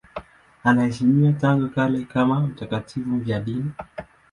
[0.63, 3.71] Anaheshimiwa tangu kale kama mtakatifu mfiadini.